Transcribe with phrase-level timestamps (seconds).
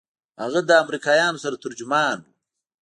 [0.41, 2.25] هغه له امريکايانو سره ترجمان و.